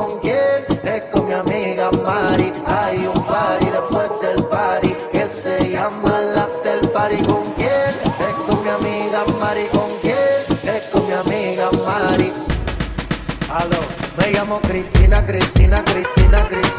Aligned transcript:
con 0.00 0.18
quién, 0.20 0.64
es 0.82 1.04
con 1.12 1.28
mi 1.28 1.34
amiga 1.34 1.90
Mari. 1.90 2.52
Hay 2.66 3.06
un 3.06 3.22
party 3.26 3.66
después 3.66 4.10
del 4.22 4.44
party 4.46 4.94
que 5.12 5.26
se 5.26 5.70
llama 5.70 6.20
el 6.20 6.38
after 6.38 6.92
party. 6.92 7.22
¿Con 7.24 7.44
quién? 7.58 7.92
Es 8.28 8.34
con 8.46 8.62
mi 8.64 8.70
amiga 8.70 9.24
Mari. 9.38 9.66
¿Con 9.72 9.90
quién? 10.00 10.74
Es 10.74 10.84
con 10.92 11.06
mi 11.06 11.12
amiga 11.12 11.70
Mari. 11.86 12.32
Aló, 13.52 13.82
me 14.16 14.32
llamo 14.32 14.60
Cristina, 14.60 15.26
Cristina, 15.26 15.84
Cristina, 15.84 16.48
Cristina. 16.48 16.69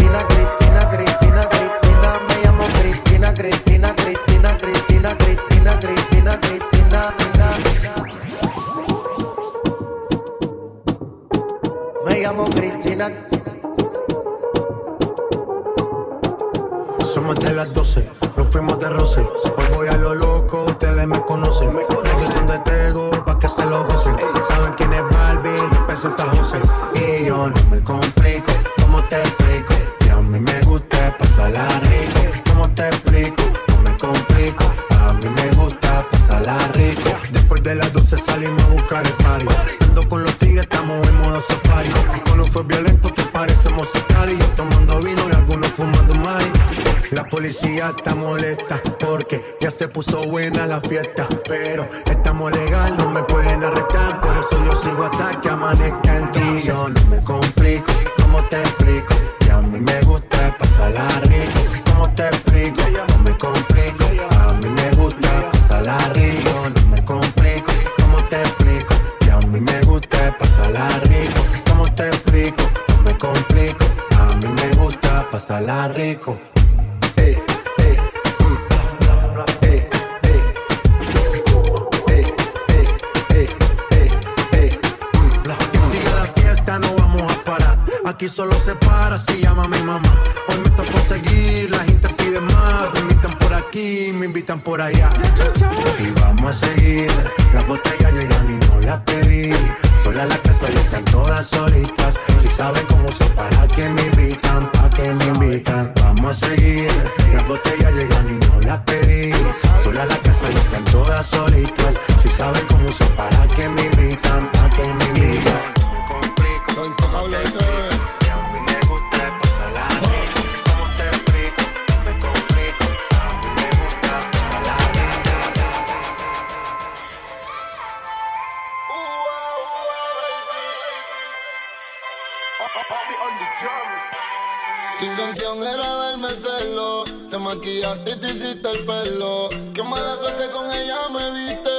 Tu 134.99 135.05
intención 135.05 135.63
era 135.63 135.95
darme 135.95 136.29
celo, 136.29 137.03
te 137.29 137.37
maquillaste 137.37 138.11
y 138.11 138.15
te 138.17 138.27
hiciste 138.27 138.69
el 138.69 138.85
pelo. 138.85 139.49
Qué 139.73 139.81
mala 139.81 140.15
suerte 140.17 140.49
con 140.51 140.71
ella 140.71 141.09
me 141.11 141.31
viste. 141.31 141.71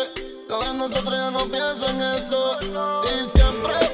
Lo 0.49 0.75
nosotros 0.75 1.15
ya 1.15 1.31
no 1.31 1.47
pienso 1.49 1.89
en 1.89 2.01
eso. 2.01 2.59
Y 3.05 3.39
siempre. 3.39 3.92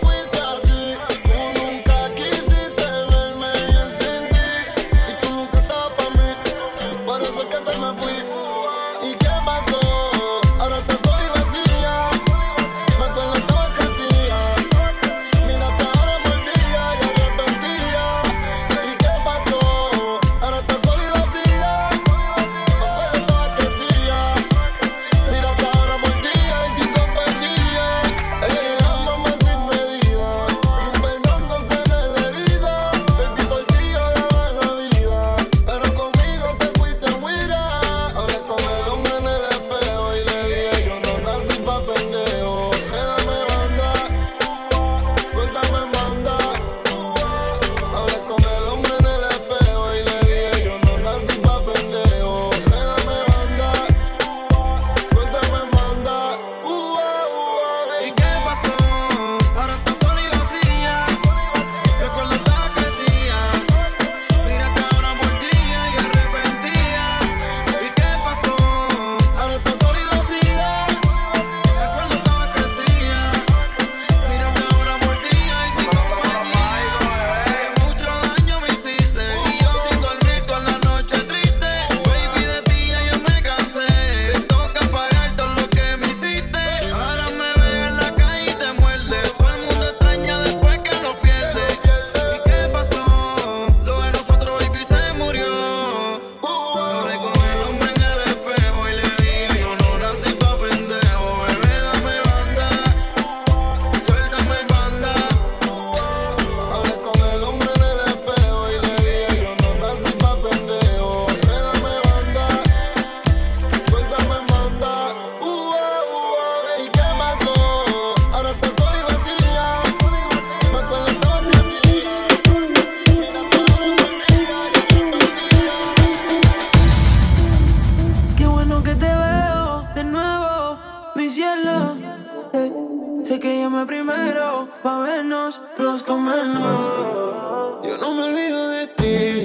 pa' 134.82 134.99
vernos, 135.00 135.60
los 135.76 136.02
comernos. 136.02 137.82
Yo 137.84 137.99
no 137.99 138.14
me 138.14 138.22
olvido 138.25 138.69
de 138.69 138.87
ti, 138.87 139.43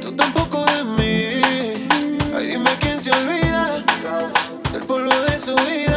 tú 0.00 0.16
tampoco 0.16 0.64
de 0.64 0.84
mí. 0.84 1.88
Ay, 2.34 2.46
dime 2.46 2.70
quién 2.80 3.00
se 3.00 3.10
olvida 3.10 3.84
del 4.72 4.82
polvo 4.82 5.14
de 5.28 5.38
su 5.38 5.54
vida. 5.54 5.91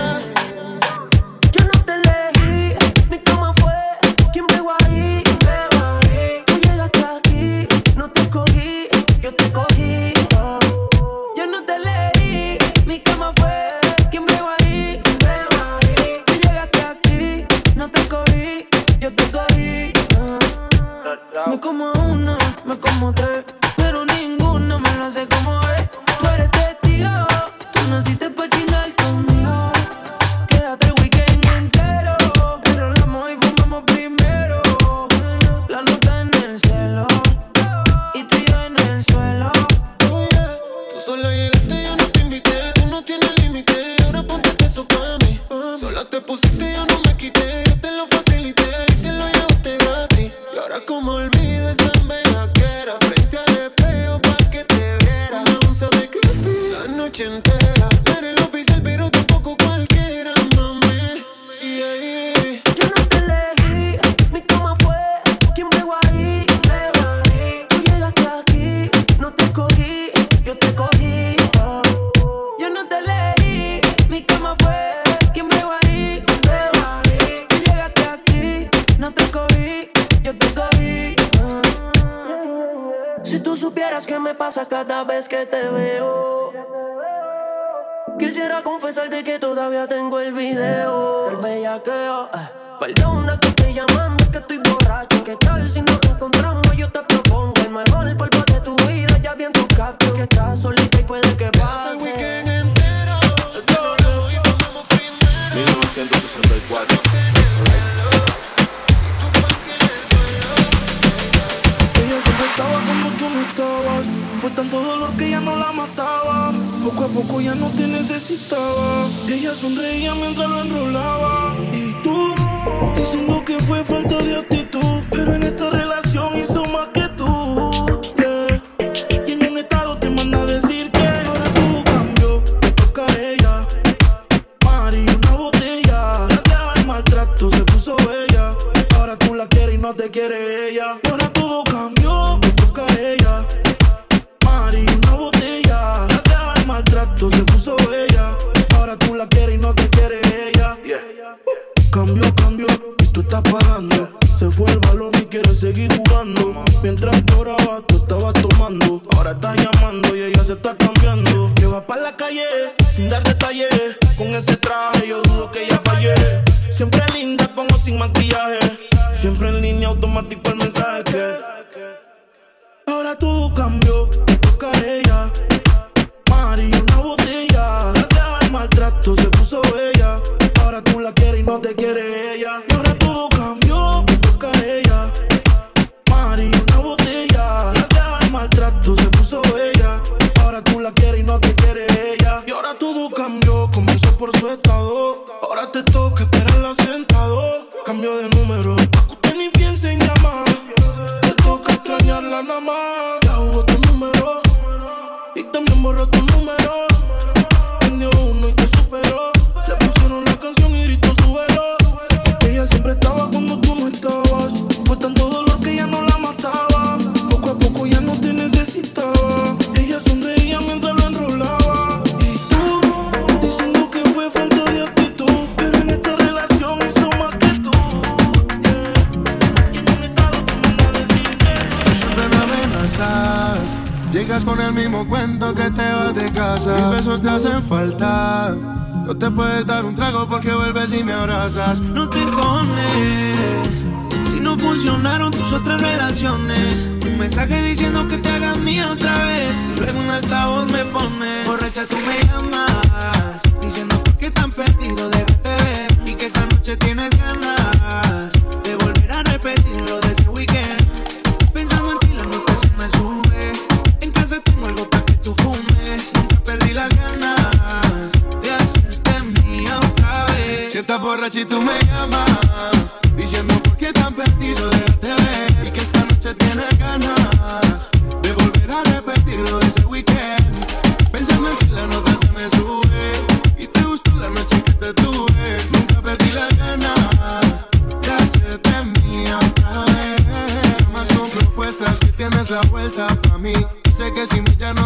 get 140.09 140.29
quiere 140.29 140.44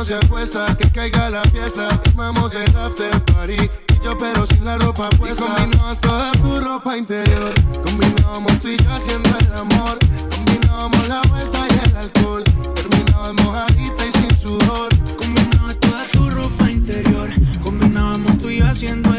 se 0.10 0.16
acuesta, 0.16 0.75
que 0.75 0.89
caiga 0.89 1.30
la 1.30 1.44
fiesta. 1.44 1.88
Firmamos 2.04 2.56
el 2.56 2.75
after 2.75 3.12
party. 3.25 3.54
Y 3.54 4.04
yo, 4.04 4.18
pero 4.18 4.44
sin 4.44 4.66
la 4.66 4.75
ropa 4.80 5.08
puesta. 5.12 5.46
Y 5.46 5.48
combinamos 5.48 6.00
toda 6.00 6.32
tu 6.32 6.60
ropa 6.60 6.98
interior. 6.98 7.54
Combinábamos 7.84 8.60
tú 8.60 8.70
y 8.70 8.78
yo 8.78 8.89
haciendo 8.89 9.30
el 9.38 9.54
amor. 9.54 10.00
Combinábamos 10.36 11.08
la 11.08 11.22
vuelta 11.30 11.60
y 11.70 11.89
el 11.89 11.96
alcohol. 11.96 12.44
Terminábamos 12.74 13.46
mojadita 13.46 14.08
y 14.08 14.12
sin 14.13 14.36
sudor. 14.36 14.89
Combinabas 15.16 15.78
toda 15.78 16.04
tu 16.08 16.28
ropa 16.32 16.72
interior. 16.72 17.30
Combinábamos 17.62 18.39
tú 18.39 18.50
y 18.50 18.58
yo 18.58 18.66
haciendo 18.66 19.10
el 19.10 19.18
amor. 19.18 19.18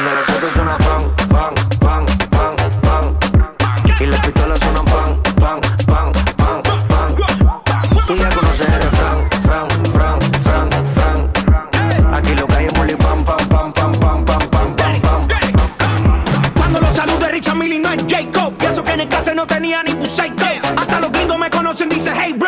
Cuando 0.00 0.14
las 0.14 0.30
autos 0.30 0.52
suenan 0.52 0.78
pan, 0.78 1.02
pan, 1.28 1.54
pan, 1.80 2.06
pan, 2.30 2.56
pan. 2.82 3.18
Y 3.98 4.06
las 4.06 4.20
pistolas 4.20 4.60
suenan 4.60 4.84
pan, 4.84 5.20
pan, 5.40 5.60
pan, 5.88 6.62
pan, 6.62 6.62
pan. 6.86 7.16
Tú 8.06 8.14
ya 8.14 8.28
conoces 8.28 8.68
el 8.68 8.80
refrán, 8.80 9.18
fran, 9.42 9.68
fran, 9.92 10.20
fran, 10.44 10.70
fran. 10.94 12.14
Aquí 12.14 12.32
lo 12.36 12.46
que 12.46 12.54
hay 12.54 12.66
es 12.66 12.78
moli 12.78 12.94
pam, 12.94 13.24
pam, 13.24 13.38
pam, 13.48 13.72
pam, 13.72 13.92
pam, 13.98 14.24
pam, 14.24 14.76
pam, 14.76 15.00
pam. 15.02 15.28
Cuando 16.54 16.80
lo 16.80 16.90
salude 16.92 17.28
Richard 17.30 17.56
Millie 17.56 17.80
no 17.80 17.90
es 17.90 18.04
Jacob 18.08 18.54
Y 18.62 18.66
eso 18.66 18.84
que 18.84 18.92
en 18.92 19.00
el 19.00 19.08
caso 19.08 19.34
no 19.34 19.48
tenía 19.48 19.82
ni 19.82 19.94
Puseico 19.94 20.44
Hasta 20.76 21.00
los 21.00 21.10
gringos 21.10 21.38
me 21.40 21.50
conocen, 21.50 21.88
dice 21.88 22.12
hey 22.14 22.34
bro 22.38 22.47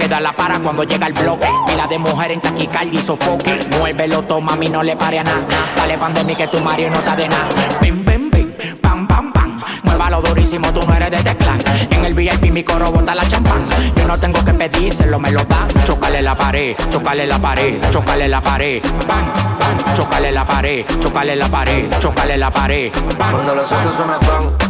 Ella 0.00 0.16
es 0.16 0.22
la 0.22 0.32
para 0.34 0.58
cuando 0.58 0.84
llega 0.84 1.06
el 1.06 1.12
bloque. 1.12 1.48
Pila 1.66 1.86
de 1.86 1.98
mujer 1.98 2.32
en 2.32 2.40
taquicardia 2.40 3.00
y 3.00 3.02
sofoque. 3.02 3.66
Muévelo, 3.78 4.22
toma, 4.22 4.56
mí 4.56 4.68
no 4.68 4.82
le 4.82 4.96
pare 4.96 5.18
a 5.18 5.24
nada. 5.24 5.46
Dale 5.76 5.96
pandemia 5.98 6.36
que 6.36 6.48
tu 6.48 6.60
Mario 6.60 6.90
no 6.90 6.98
está 6.98 7.16
de 7.16 7.28
nada. 7.28 7.48
Bim, 7.80 8.04
bim, 8.04 8.30
bim, 8.30 8.52
pam, 8.80 9.06
pam, 9.06 9.32
pam. 9.32 9.62
Muévalo 9.84 10.20
durísimo, 10.22 10.72
tú 10.72 10.80
no 10.86 10.94
eres 10.94 11.10
de 11.10 11.22
teclán. 11.22 11.58
En 11.90 12.04
el 12.04 12.14
VIP 12.14 12.52
mi 12.52 12.64
coro 12.64 12.90
bota 12.90 13.14
la 13.14 13.26
champán. 13.28 13.66
Yo 13.96 14.06
no 14.06 14.18
tengo 14.18 14.44
que 14.44 14.52
pedírselo, 14.52 15.18
me 15.18 15.30
lo 15.30 15.44
da. 15.44 15.66
Chocale 15.84 16.22
la 16.22 16.34
pared, 16.34 16.76
chocale 16.90 17.26
la 17.26 17.38
pared, 17.38 17.80
chocale 17.90 18.28
la 18.28 18.40
pared. 18.40 18.82
Bam, 19.06 19.32
bam, 19.58 19.94
chocale 19.94 20.32
la 20.32 20.44
pared, 20.44 20.84
chocale 21.00 21.36
la 21.36 21.48
pared, 21.48 21.98
chocale 21.98 22.36
la 22.36 22.50
pared. 22.50 22.92
Bam, 23.18 23.32
Cuando 23.32 23.54
los 23.54 23.68
pan, 23.68 23.84
pan, 23.84 24.20
pan, 24.20 24.61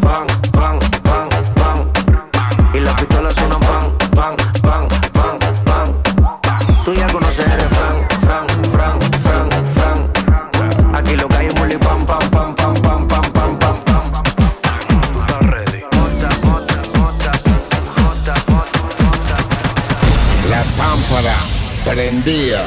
prendía. 22.23 22.65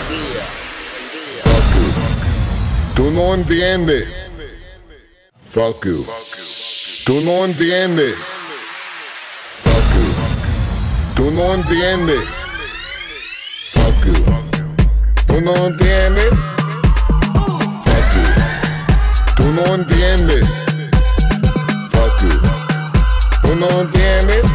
Fuck 1.44 1.76
you. 1.76 1.88
Tú 2.96 3.12
no 3.12 3.34
entiendes. 3.34 4.08
Fuck 5.50 5.86
you. 5.86 6.06
Tú 7.06 7.22
no 7.22 7.46
entiendes. 7.46 8.16
Fuck 9.64 9.96
you. 9.96 11.16
Tú 11.16 11.32
no 11.32 11.54
entiendes. 11.54 12.20
Fuck 13.74 14.06
you. 14.06 14.26
Tú 15.28 15.42
no 15.42 15.68
entiendes. 15.68 16.30
Fuck 17.86 18.12
you. 18.16 18.28
Tú 19.36 19.44
no 19.52 19.76
entiendes. 19.76 20.48
Fuck 21.92 22.22
you. 22.22 22.40
Tú 23.42 23.56
no 23.56 23.82
entiendes. 23.82 24.55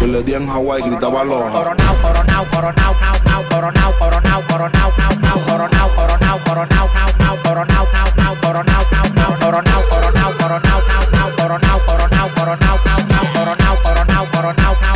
Yo 0.00 0.06
le 0.06 0.22
di 0.22 0.34
en 0.34 0.48
Hawaii, 0.48 0.82
gritaba 0.82 1.20
aloha. 1.22 1.50
Coronao, 1.50 1.94
coronao, 2.02 2.44
coronao, 2.52 2.94
nao, 3.00 3.16
nao, 3.24 3.42
coronao, 3.50 3.92
coronao, 3.98 4.42
coronao, 4.48 4.92
nao, 4.98 5.12
nao, 5.22 5.38
coronao, 5.46 5.88
coronao, 5.96 6.38
coronao, 6.44 6.86
nao, 6.94 7.10
nao, 7.18 7.36
coronao, 7.42 7.86
nao, 7.92 8.08
nao, 8.16 8.36
coronao, 8.42 8.84
nao, 8.92 9.08
nao, 9.14 9.32
coronao, 9.40 9.82
coronao, 9.90 10.32
coronao, 10.38 10.80
nao, 10.86 11.10
nao, 11.12 11.30
coronao, 11.38 11.40
coronao, 11.40 11.48
coronao, 11.48 11.48
nao, 11.48 11.78
nao, 11.78 11.78
coronao, 11.78 12.28
coronao, 12.28 12.28
coronao, 12.36 12.78
nao, 12.86 13.00
nao, 13.08 13.24
coronao, 13.34 13.76
nao, 13.94 14.04
nao, 14.04 14.26
coronao. 14.32 14.95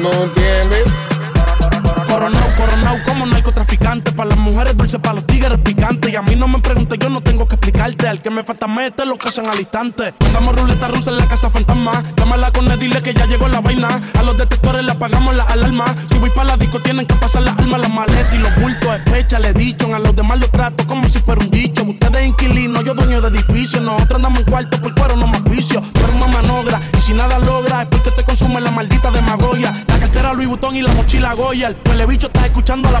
No 0.00 0.12
entiendes. 0.22 1.07
Como 3.18 3.32
narcotraficante. 3.32 4.12
Para 4.12 4.30
las 4.30 4.38
mujeres 4.38 4.76
dulces, 4.76 5.00
para 5.00 5.14
los 5.14 5.26
tigres 5.26 5.58
picantes. 5.58 6.12
Y 6.12 6.14
a 6.14 6.22
mí 6.22 6.36
no 6.36 6.46
me 6.46 6.60
preguntes, 6.60 6.96
yo 7.00 7.10
no 7.10 7.20
tengo 7.20 7.48
que 7.48 7.56
explicarte. 7.56 8.06
Al 8.06 8.22
que 8.22 8.30
me 8.30 8.44
falta 8.44 8.68
mete 8.68 9.04
lo 9.04 9.18
casan 9.18 9.48
al 9.48 9.58
instante. 9.58 10.14
Andamos 10.26 10.54
ruleta 10.54 10.86
rusa 10.86 11.10
en 11.10 11.18
la 11.18 11.26
casa 11.26 11.50
fantasma. 11.50 12.00
Llámala 12.16 12.52
con 12.52 12.70
él, 12.70 12.78
dile 12.78 13.02
que 13.02 13.12
ya 13.14 13.26
llegó 13.26 13.48
la 13.48 13.60
vaina. 13.60 14.00
A 14.16 14.22
los 14.22 14.38
detectores 14.38 14.84
le 14.84 14.92
apagamos 14.92 15.34
la 15.34 15.42
alarma. 15.44 15.86
Si 16.08 16.16
voy 16.18 16.30
para 16.30 16.50
la 16.50 16.56
disco, 16.58 16.78
tienen 16.78 17.06
que 17.06 17.14
pasar 17.14 17.42
las 17.42 17.58
armas, 17.58 17.80
las 17.80 17.90
maletas 17.90 18.32
y 18.32 18.38
los 18.38 18.54
bultos. 18.54 18.88
Especha, 18.96 19.40
le 19.40 19.52
dicho. 19.52 19.92
A 19.92 19.98
los 19.98 20.14
demás 20.14 20.38
los 20.38 20.52
trato 20.52 20.86
como 20.86 21.08
si 21.08 21.18
fuera 21.18 21.40
un 21.40 21.50
dicho. 21.50 21.82
Ustedes 21.82 22.24
inquilinos, 22.24 22.84
yo 22.84 22.94
dueño 22.94 23.20
de 23.20 23.36
edificio. 23.36 23.80
Nosotros 23.80 24.14
andamos 24.14 24.40
en 24.40 24.44
cuarto 24.44 24.80
por 24.80 24.94
cuero, 24.94 25.16
no 25.16 25.26
más 25.26 25.42
vicio. 25.42 25.82
Pero 25.92 26.12
una 26.12 26.28
manogra. 26.28 26.80
Y 26.96 27.00
si 27.00 27.14
nada 27.14 27.40
logra, 27.40 27.82
es 27.82 27.88
porque 27.88 28.12
te 28.12 28.22
consume 28.22 28.60
la 28.60 28.70
maldita 28.70 29.10
demagogia. 29.10 29.74
La 29.88 29.98
cartera 29.98 30.34
Louis 30.34 30.46
Vuitton 30.46 30.76
y 30.76 30.82
la 30.82 30.92
mochila 30.92 31.32
Goya. 31.32 31.74
El 31.84 32.06
bicho 32.06 32.28
está 32.28 32.46
escuchando 32.46 32.90
la 32.92 33.00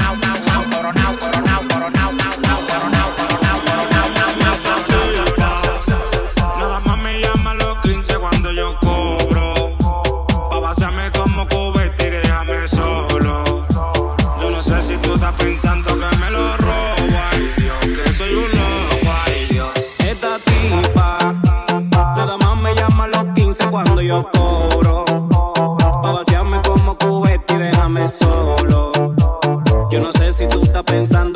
cuando 24.01 24.03
yo 24.03 24.29
cobro. 24.31 25.05
Pa' 26.01 26.11
vaciarme 26.11 26.61
como 26.61 26.97
cubete 26.97 27.53
y 27.53 27.57
déjame 27.57 28.07
solo. 28.07 28.91
Yo 29.91 29.99
no 29.99 30.11
sé 30.11 30.31
si 30.31 30.47
tú 30.47 30.61
estás 30.61 30.83
pensando 30.83 31.30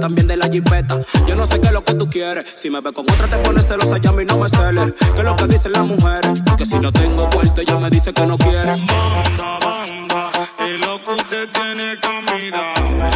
también 0.00 0.26
de 0.26 0.36
la 0.36 0.48
jipeta. 0.48 1.00
Yo 1.26 1.36
no 1.36 1.46
sé 1.46 1.60
qué 1.60 1.68
es 1.68 1.72
lo 1.72 1.84
que 1.84 1.94
tú 1.94 2.08
quieres. 2.08 2.52
Si 2.56 2.70
me 2.70 2.80
ves 2.80 2.92
con 2.92 3.04
otra 3.10 3.28
te 3.28 3.36
pones 3.38 3.66
celosa 3.66 3.98
y 4.02 4.06
a 4.06 4.12
mí 4.12 4.24
no 4.24 4.38
me 4.38 4.48
celes. 4.48 4.92
¿Qué 5.14 5.18
es 5.18 5.24
lo 5.24 5.36
que 5.36 5.46
dicen 5.46 5.72
las 5.72 5.84
mujeres? 5.84 6.42
Que 6.56 6.66
si 6.66 6.78
no 6.78 6.90
tengo 6.92 7.28
cuarto 7.28 7.60
ella 7.60 7.76
me 7.76 7.90
dice 7.90 8.12
que 8.12 8.26
no 8.26 8.36
quiere. 8.38 8.70
Banda, 8.86 9.58
banda, 9.64 10.30
y 10.58 10.78
lo 10.78 11.02
que 11.04 11.10
usted 11.12 11.48
tiene 11.52 11.98
que 12.00 12.08
a 12.08 12.20
mí 12.20 12.50
dame, 12.50 13.10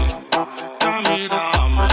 que 0.79 0.87
a 0.87 1.01
mí 1.01 1.29
dame. 1.29 1.89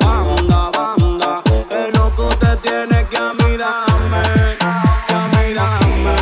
Banda, 0.00 0.70
banda, 0.70 1.42
es 1.70 1.98
lo 1.98 2.14
que 2.14 2.22
usted 2.22 2.58
tiene 2.58 3.06
que 3.08 3.16
a 3.16 3.32
mí 3.32 3.56
dame, 3.56 4.22
que 5.06 5.14
a 5.14 5.28
mí 5.28 5.54
dame. 5.54 6.16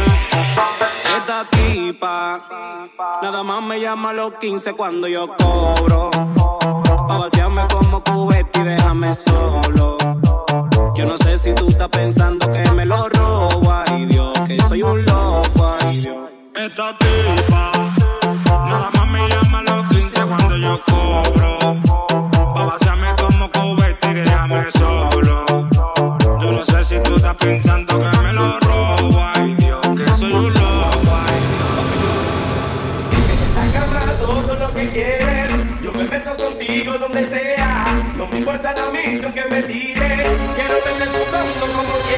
Esta 1.16 1.46
tipa, 1.50 2.88
nada 3.22 3.42
más 3.42 3.62
me 3.62 3.80
llama 3.80 4.10
a 4.10 4.12
los 4.12 4.32
15 4.32 4.74
cuando 4.74 5.08
yo 5.08 5.34
cobro. 5.36 6.10
Pa' 7.16 7.22
vaciarme 7.22 7.66
como 7.72 8.04
cubete 8.04 8.60
y 8.60 8.64
déjame 8.64 9.14
solo. 9.14 9.96
Yo 10.94 11.06
no 11.06 11.16
sé 11.16 11.38
si 11.38 11.54
tú 11.54 11.68
estás 11.68 11.88
pensando 11.88 12.46
que 12.50 12.70
me 12.72 12.84
lo 12.84 13.08
robo, 13.08 13.72
ay 13.72 14.04
Dios, 14.04 14.32
que 14.46 14.60
soy 14.60 14.82
un 14.82 15.02
loco, 15.06 15.76
ay 15.80 15.96
Dios. 16.00 16.28
Esta 16.54 16.94
tipa, 16.98 17.35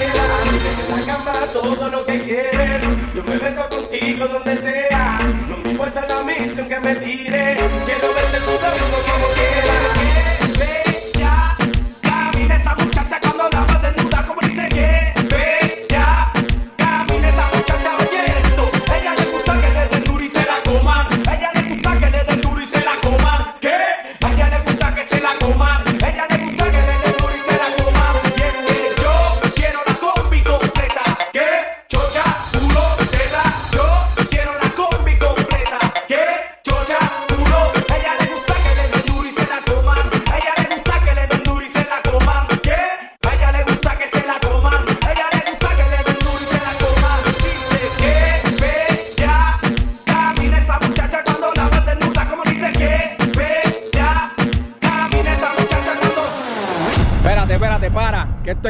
Yeah. 0.01 0.28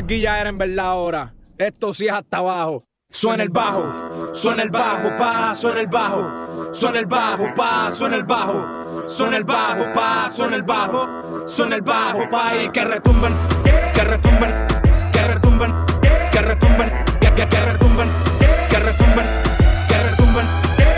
Esto 0.09 0.15
es 0.15 0.21
guilladera 0.21 0.49
en 0.49 0.59
verdad 0.59 0.87
ahora. 0.87 1.35
Esto 1.59 1.93
sí 1.93 2.07
es 2.07 2.13
hasta 2.13 2.39
abajo. 2.39 2.85
Suena 3.11 3.43
el 3.43 3.49
bajo, 3.51 4.35
suena 4.35 4.63
el 4.63 4.71
bajo, 4.71 5.09
pa, 5.19 5.55
suena 5.55 5.81
el 5.81 5.87
bajo. 5.87 6.73
Suena 6.73 6.99
el 6.99 7.07
bajo, 7.07 7.47
pa, 7.55 7.93
suena 7.93 8.17
el 8.17 8.25
bajo. 8.25 9.09
Suena 9.09 9.37
el 9.37 9.45
bajo, 9.45 9.85
pa, 9.95 10.31
suena 10.31 10.57
el 10.57 10.63
bajo. 10.63 11.47
Suena 11.47 11.77
el 11.77 11.83
bajo, 11.83 12.21
pa, 12.31 12.57
y 12.57 12.69
que 12.71 12.85
retumben, 12.85 13.35
que 13.95 14.05
retumben, 14.05 14.51
que 15.13 15.23
retumben, 15.23 15.73
que 16.33 16.43
retumben, 16.43 16.91
que, 17.21 17.35
que, 17.35 17.49
que 17.49 17.61
retumben, 17.61 18.09
que 18.71 18.79
retumben, 18.79 19.27
que 19.89 19.99
retumben, 19.99 20.47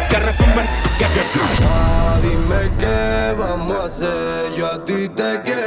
que 0.09 0.19
retumben, 0.19 0.67
que, 0.99 1.05
que. 1.05 2.29
Dime 2.29 2.71
qué 2.79 3.35
vamos 3.39 3.77
a 3.77 3.85
hacer. 3.87 4.55
Yo 4.57 4.67
a 4.67 4.85
ti 4.85 5.09
te 5.09 5.43
quiero 5.43 5.60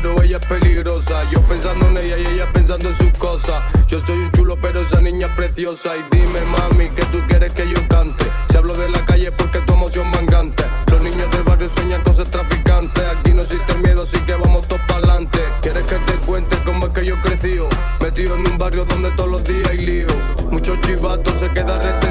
pero 0.00 0.22
ella 0.22 0.38
es 0.38 0.46
peligrosa. 0.46 1.28
Yo 1.30 1.40
pensando 1.42 1.88
en 1.88 1.96
ella 1.98 2.18
y 2.18 2.34
ella 2.34 2.48
pensando 2.52 2.88
en 2.88 2.94
sus 2.94 3.12
cosas. 3.18 3.62
Yo 3.86 4.00
soy 4.04 4.18
un 4.18 4.32
chulo 4.32 4.56
pero 4.60 4.82
esa 4.82 5.00
niña 5.00 5.28
es 5.28 5.34
preciosa. 5.34 5.96
Y 5.96 6.04
dime 6.10 6.40
mami 6.46 6.88
que 6.90 7.04
tú 7.06 7.20
quieres 7.28 7.52
que 7.52 7.68
yo 7.68 7.88
cante. 7.88 8.24
Si 8.50 8.56
hablo 8.56 8.74
de 8.74 8.88
la 8.88 9.04
calle 9.04 9.30
porque 9.32 9.60
tu 9.60 9.74
emoción 9.74 10.10
mangante. 10.10 10.64
Los 10.90 11.00
niños 11.02 11.30
del 11.30 11.42
barrio 11.42 11.68
sueñan 11.68 12.02
con 12.02 12.14
ser 12.14 12.26
traficantes. 12.26 13.04
Aquí 13.04 13.32
no 13.32 13.42
existe 13.42 13.74
miedo 13.78 14.02
así 14.02 14.18
que 14.20 14.34
vamos 14.34 14.66
todos 14.68 14.82
para 14.82 14.98
adelante. 14.98 15.38
¿Quieres 15.62 15.84
que 15.84 15.96
te 15.96 16.14
cuente 16.26 16.56
cómo 16.64 16.86
es 16.86 16.92
que 16.92 17.04
yo 17.04 17.20
crecí? 17.22 17.58
Metido 18.00 18.36
en 18.36 18.48
un 18.48 18.58
barrio 18.58 18.84
donde 18.84 19.10
todos 19.12 19.30
los 19.30 19.44
días 19.44 19.68
hay 19.68 19.78
lío. 19.78 20.06
Muchos 20.50 20.80
chivatos 20.82 21.34
se 21.38 21.48
quedan 21.50 21.82
resentidos. 21.82 22.09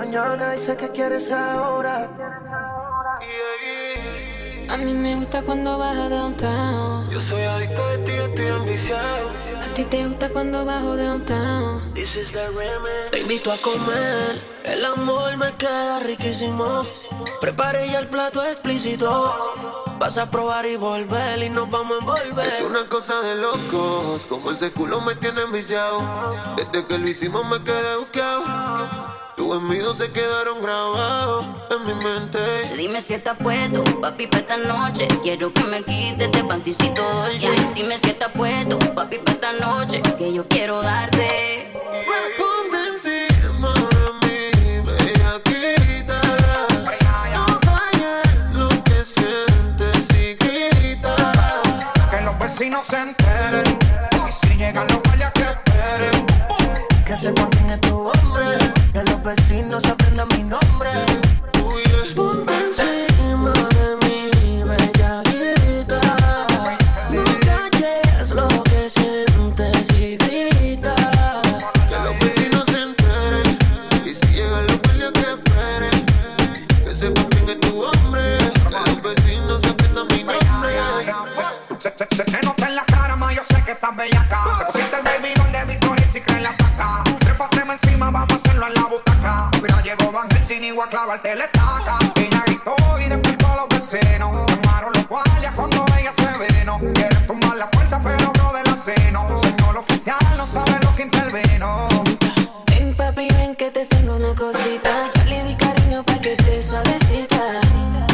Mañana 0.00 0.54
y 0.54 0.58
sé 0.60 0.76
que 0.76 0.90
quieres 0.90 1.32
ahora. 1.32 2.08
A 4.68 4.76
mí 4.76 4.92
me 4.92 5.16
gusta 5.16 5.42
cuando 5.42 5.78
baja 5.78 6.08
downtown. 6.08 7.10
Yo 7.10 7.20
soy 7.20 7.42
adicto 7.42 7.84
de 7.88 7.98
ti, 7.98 8.12
estoy 8.12 8.48
ambiciado. 8.48 9.30
A 9.64 9.74
ti 9.74 9.84
te 9.84 10.06
gusta 10.06 10.28
cuando 10.28 10.64
bajo 10.64 10.94
downtown. 10.96 11.94
This 11.94 12.14
is 12.16 12.30
the 12.30 12.46
remix. 12.48 13.10
Te 13.10 13.20
invito 13.20 13.50
a 13.50 13.56
comer, 13.56 14.40
el 14.64 14.84
amor 14.84 15.36
me 15.36 15.52
queda 15.54 15.98
riquísimo. 16.00 16.84
Preparé 17.40 17.90
ya 17.90 17.98
el 17.98 18.08
plato 18.08 18.44
explícito. 18.44 19.34
Vas 19.98 20.16
a 20.16 20.30
probar 20.30 20.66
y 20.66 20.76
volver 20.76 21.42
y 21.42 21.50
nos 21.50 21.68
vamos 21.70 21.96
a 21.96 22.00
envolver. 22.00 22.46
Es 22.46 22.60
una 22.60 22.88
cosa 22.88 23.20
de 23.22 23.34
locos, 23.34 24.26
como 24.26 24.52
ese 24.52 24.70
culo 24.70 25.00
me 25.00 25.16
tiene 25.16 25.42
enviciado. 25.42 26.02
Desde 26.56 26.86
que 26.86 26.98
lo 26.98 27.08
hicimos 27.08 27.44
me 27.46 27.64
quedé 27.64 27.96
buscado. 27.96 29.07
Tus 29.38 29.56
envidios 29.56 29.96
se 29.96 30.10
quedaron 30.10 30.60
grabados 30.60 31.46
en 31.70 31.86
mi 31.86 31.94
mente. 31.94 32.38
Dime 32.76 33.00
si 33.00 33.14
estás 33.14 33.38
puesto, 33.38 33.84
papi, 34.00 34.26
para 34.26 34.40
esta 34.40 34.56
noche. 34.56 35.06
Quiero 35.22 35.52
que 35.52 35.62
me 35.62 35.84
quites 35.84 36.32
de 36.32 36.42
panticito 36.42 37.00
dolce. 37.00 37.48
Dime 37.72 37.96
si 37.98 38.10
estás 38.10 38.32
puesto, 38.32 38.76
papi, 38.96 39.18
para 39.18 39.32
esta 39.32 39.52
noche. 39.52 40.02
Que 40.18 40.32
yo 40.32 40.46
quiero 40.48 40.82
darte. 40.82 41.72
Ponte 42.36 42.78
encima 42.88 43.72
de 43.74 44.26
mí, 44.26 44.50
bellaquita. 44.84 46.20
No 47.32 47.60
calles 47.60 48.26
lo 48.54 48.68
que 48.82 49.04
sientes 49.04 50.10
y 50.18 50.34
grita. 50.34 51.14
Que 52.10 52.20
los 52.22 52.36
vecinos 52.40 52.84
se 52.84 52.96
enteren. 53.02 53.78
Y 54.28 54.32
si 54.32 54.56
llegan 54.56 54.88
los 54.88 55.00
guardias 55.00 55.32
que 55.32 55.42
esperen. 55.42 56.26
Que 57.06 57.16
sepan 57.16 57.48
quién 57.50 57.70
es 57.70 57.80
tu 57.82 58.10
vecinos 59.28 59.84
aprendan 59.84 60.26
mi 60.28 60.42
nombre. 60.42 61.27
Clavarte 91.08 91.34
la 91.36 91.44
estaca. 91.44 91.98
Ella 92.16 92.42
gritó 92.46 92.76
y 93.00 93.08
despertó 93.08 93.46
a 93.46 93.56
los 93.56 93.68
vecinos. 93.68 94.46
Llamaron 94.46 94.92
los 94.92 95.08
guardias 95.08 95.54
cuando 95.54 95.84
ella 95.98 96.12
se 96.12 96.60
vino. 96.60 96.78
Quieren 96.94 97.26
tumbar 97.26 97.56
la 97.56 97.70
puerta, 97.70 98.00
pero 98.04 98.30
no 98.36 98.52
de 98.52 98.62
la 98.64 98.76
seno. 98.76 99.40
Señor 99.40 99.76
oficial, 99.78 100.18
no 100.36 100.44
sabe 100.44 100.78
lo 100.82 100.94
que 100.94 101.02
intervino. 101.04 101.88
Ven, 102.66 102.94
papi, 102.94 103.26
ven 103.36 103.56
que 103.56 103.70
te 103.70 103.86
tengo 103.86 104.16
una 104.16 104.34
cosita. 104.34 105.10
Ya 105.14 105.24
le 105.24 105.44
di 105.44 105.54
cariño 105.54 106.04
pa' 106.04 106.20
que 106.20 106.32
esté 106.32 106.62
suavecita. 106.62 107.60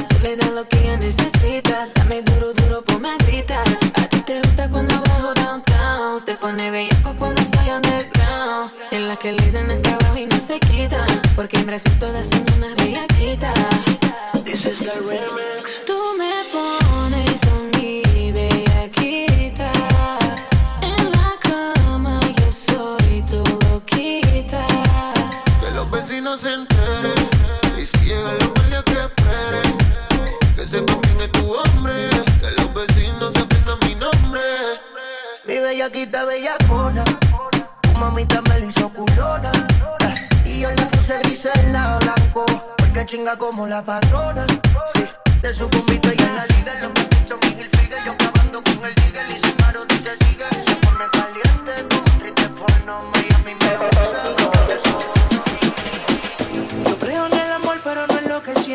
Tú 0.09 0.19
le 0.21 0.37
das 0.37 0.51
lo 0.51 0.69
que 0.69 0.79
ella 0.79 0.97
necesita. 0.97 1.89
Dame 1.97 2.23
duro, 2.23 2.53
duro, 2.53 2.83
ponme 2.85 3.11
a 3.11 3.17
gritar. 3.27 3.67
A 3.97 4.07
ti 4.07 4.21
te 4.21 4.41
gusta 4.41 4.71
cuando 4.71 4.95
bajo 5.03 5.35
downtown. 5.35 6.25
Te 6.25 6.37
pone 6.37 6.71
bellaco 6.71 7.15
cuando 7.19 7.43
soy 7.43 7.71
underground. 7.71 8.71
En 8.93 9.09
la 9.09 9.17
que 9.17 9.33
le 9.33 9.51
dan 9.51 9.71
hasta 9.73 9.95
abajo 9.95 10.17
y 10.17 10.27
no 10.27 10.41
se 10.41 10.61
quita. 10.61 11.05
Porque 11.35 11.57
en 11.57 11.67
Brasil 11.67 11.93
todas 11.99 12.29
son 12.29 12.45
unas 12.57 12.84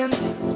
no 0.07 0.48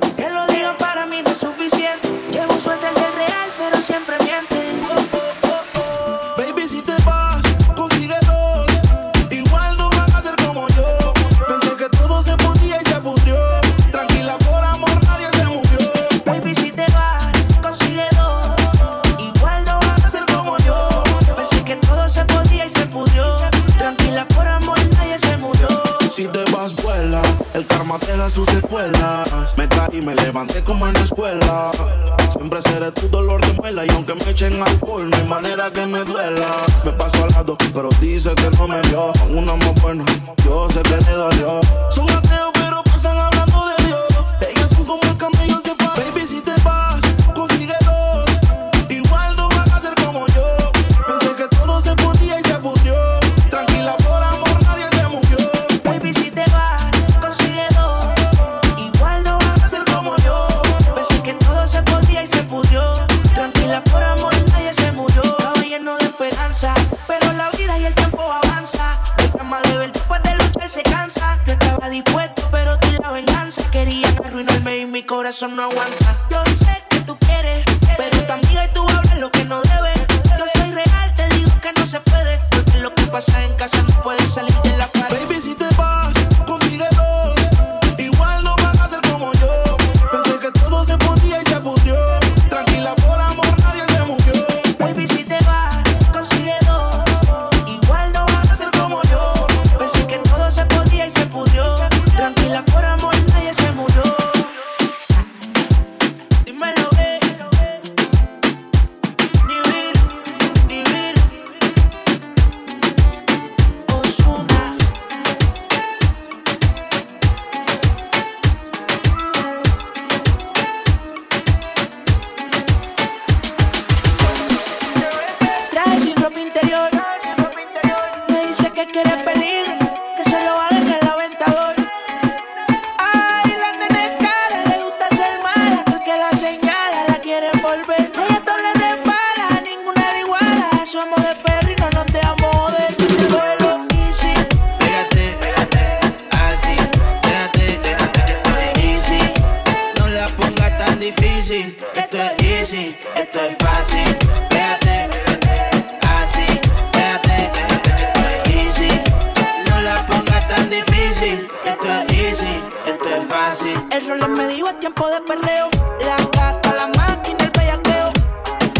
tiempo 164.79 165.07
de 165.09 165.21
perreo. 165.21 165.69
La 166.01 166.17
gata, 166.17 166.73
la 166.75 166.88
máquina, 166.88 167.43
el 167.43 167.51
bellaqueo. 167.51 168.12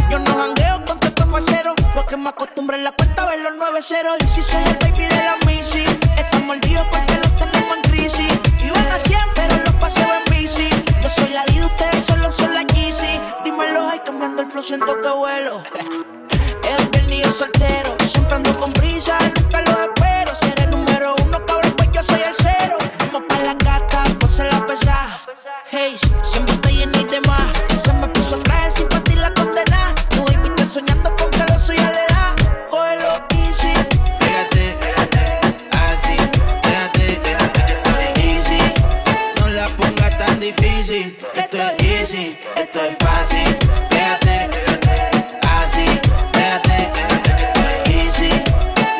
Yo 0.10 0.20
no 0.20 0.36
jangueo 0.38 0.86
con 0.86 1.00
tu 1.00 1.24
facero. 1.26 1.74
Fue 1.94 2.06
que 2.06 2.18
me 2.18 2.30
acostumbré 2.30 2.78
en 2.78 2.84
la 2.84 2.92
cuenta 2.92 3.24
a 3.24 3.26
ver 3.28 3.40
los 3.40 3.54
9-0. 3.54 4.16
Y 4.20 4.28
si 4.28 4.42
soy 4.42 4.64
el 4.64 4.78
baby 4.78 5.06
de 5.06 5.24
la 5.24 5.38
Missy, 5.46 5.84
están 6.18 6.46
mordido 6.46 6.84
porque 6.92 7.16
los 7.18 7.36
tenemos 7.36 7.78
en 7.78 7.82
crisis. 7.92 8.34
Iban 8.64 8.88
a 8.88 9.00
100, 9.00 9.20
pero 9.36 9.58
los 9.58 9.76
paseo 9.76 10.08
en 10.14 10.38
bici. 10.38 10.70
Yo 11.02 11.10
soy 11.10 11.30
la 11.30 11.44
vida, 11.46 11.66
ustedes 11.66 12.06
solo 12.06 12.32
son 12.32 12.54
la 12.54 12.64
Yeezy. 12.64 13.20
Dímelo, 13.44 13.90
hay 13.90 14.00
cambiando 14.00 14.42
el 14.44 14.48
flow, 14.48 14.64
siento 14.64 15.00
que 15.02 15.10
vuelo. 15.10 15.64
Es 16.64 16.92
viernes 16.92 17.36
soltero, 17.36 17.96
siempre 18.06 18.36
ando 18.36 18.58
con 18.58 18.72
brisa, 18.74 19.18
nunca 19.20 19.62
lo 19.62 19.82
espero. 19.82 20.03
esto 42.74 42.86
es 42.86 42.98
fácil. 42.98 43.58
Pégate, 43.90 44.50
así, 45.62 45.86
pégate, 46.32 46.90
easy. 47.92 48.30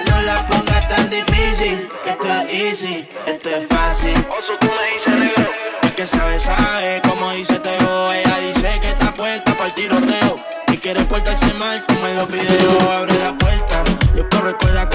No 0.08 0.22
la 0.22 0.48
pongas 0.48 0.88
tan 0.88 1.10
difícil. 1.10 1.90
Esto 2.06 2.28
es 2.28 2.54
easy, 2.54 3.08
esto 3.26 3.50
es 3.50 3.68
fácil. 3.68 4.14
Oso, 4.30 4.54
tú 4.60 4.68
me 4.68 4.94
dices 4.94 5.16
negro. 5.16 5.52
Es 5.82 5.92
que 5.94 6.06
sabe, 6.06 6.40
sabe, 6.40 7.02
como 7.08 7.32
dice 7.32 7.58
Teo. 7.60 8.14
Ella 8.14 8.38
dice 8.40 8.80
que 8.80 8.90
está 8.90 9.12
puesta 9.12 9.54
para 9.54 9.66
el 9.66 9.74
tiroteo. 9.74 10.40
Y 10.68 10.78
quiere 10.78 11.04
portarse 11.06 11.52
mal 11.56 11.84
como 11.88 12.06
en 12.06 12.16
los 12.16 12.28
videos. 12.28 12.84
Abre 12.84 13.18
la 13.18 13.36
puerta, 13.36 13.84
yo 14.16 14.30
corro 14.30 14.56
con 14.60 14.76
la 14.76 14.88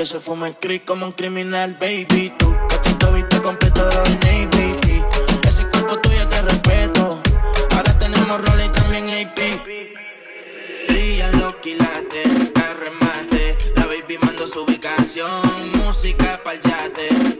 que 0.00 0.06
se 0.06 0.18
fume 0.18 0.48
el 0.48 0.56
creek 0.56 0.86
como 0.86 1.04
un 1.04 1.12
criminal, 1.12 1.76
baby. 1.78 2.32
Tú, 2.38 2.50
que 2.70 2.76
tú 2.78 2.96
te 2.96 3.12
viste 3.12 3.36
completo 3.42 3.86
de 3.86 4.10
Navy. 4.24 5.04
Ese 5.46 5.62
cuerpo 5.66 5.98
tuyo 5.98 6.26
te 6.26 6.40
respeto. 6.40 7.20
Ahora 7.76 7.98
tenemos 7.98 8.40
role 8.48 8.64
y 8.64 8.68
también 8.70 9.10
AP. 9.10 9.38
Brilla 10.88 11.30
los 11.32 11.54
quilates, 11.56 12.50
arremate. 12.54 13.58
La 13.76 13.84
baby 13.84 14.16
mandó 14.22 14.46
su 14.46 14.62
ubicación. 14.62 15.42
Música 15.84 16.40
pa'l 16.42 16.62
yate 16.62 17.39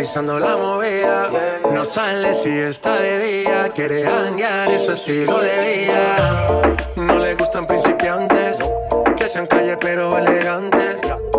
analizando 0.00 0.38
la 0.38 0.56
movida. 0.56 1.28
No 1.74 1.84
sale 1.84 2.32
si 2.32 2.48
está 2.48 2.98
de 2.98 3.18
día, 3.18 3.70
quiere 3.74 4.06
hanguear, 4.06 4.70
es 4.70 4.84
su 4.84 4.92
estilo 4.92 5.38
de 5.40 5.84
vida. 5.84 6.62
No 6.96 7.18
le 7.18 7.34
gustan 7.34 7.66
principiantes, 7.66 8.58
que 9.14 9.28
sean 9.28 9.46
calle 9.46 9.76
pero 9.76 10.16
elegantes. 10.16 10.96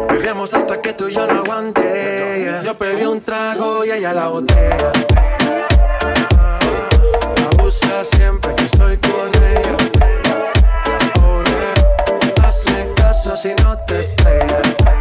Perriamos 0.08 0.54
hasta 0.54 0.80
que 0.80 0.94
tú 0.94 1.08
y 1.08 1.14
yo 1.14 1.26
no 1.26 1.40
aguante. 1.40 2.62
Yo 2.64 2.78
pedí 2.78 3.04
un 3.04 3.22
trago 3.22 3.84
y 3.84 3.92
ella 3.94 4.14
la 4.14 4.28
botella. 4.28 4.92
Abusa 7.54 8.04
siempre 8.04 8.54
que 8.54 8.66
estoy 8.66 8.98
con 8.98 9.32
ella. 9.44 9.78
Oh, 11.24 11.44
yeah. 11.46 12.48
Hazle 12.48 12.94
caso 12.94 13.36
si 13.36 13.56
no 13.56 13.76
te 13.88 14.02
estrellas. 14.02 15.01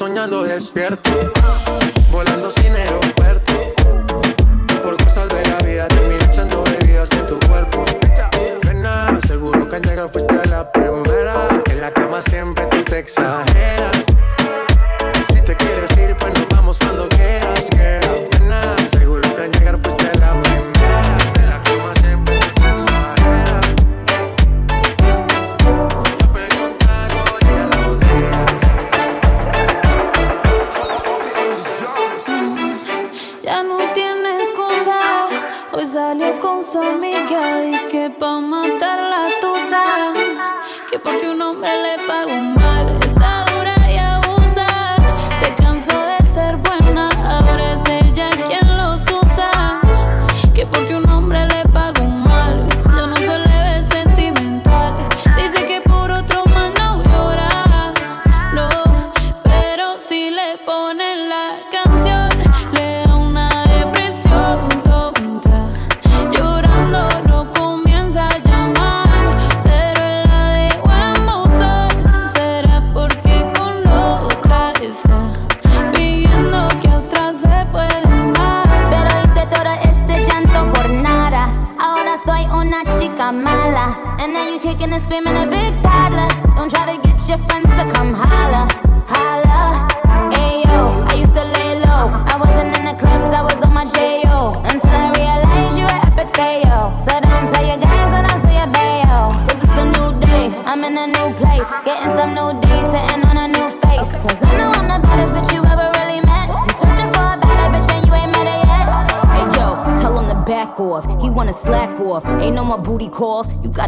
soñando 0.00 0.44
despierto. 0.44 1.29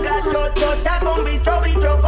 bicho 0.00 0.22
con 0.24 0.30
alga. 0.30 0.32
Cho- 0.32 0.60
Chota 0.60 1.00
con 1.04 1.24
bicho, 1.24 1.60
bicho 1.62 2.00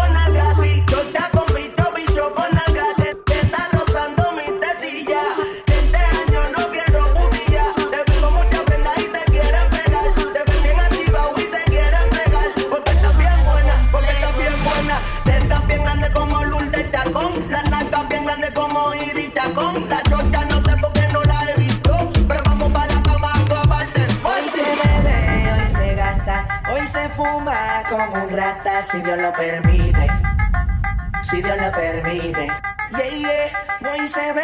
se 34.15 34.33
bebe, 34.33 34.44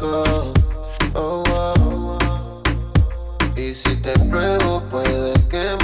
Oh, 0.00 0.52
oh. 1.14 2.18
Y 3.56 3.72
si 3.72 3.96
te 3.96 4.12
pruebo, 4.30 4.82
puedes 4.90 5.38
que 5.44 5.76